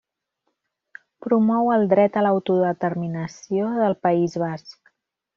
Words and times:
Promou 1.25 1.67
el 1.73 1.83
dret 1.91 2.17
a 2.17 2.23
l'autodeterminació 2.27 3.67
del 3.83 3.97
País 4.07 4.39
Basc. 4.45 4.91